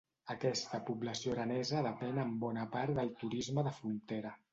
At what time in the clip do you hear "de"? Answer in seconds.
3.69-3.75